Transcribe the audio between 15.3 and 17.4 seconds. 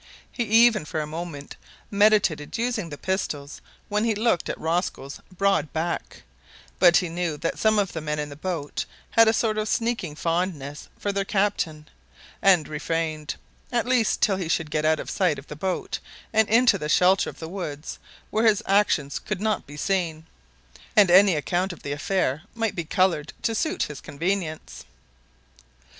of the boat and into the shelter of